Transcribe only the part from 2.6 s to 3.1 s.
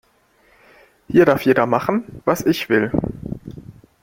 will.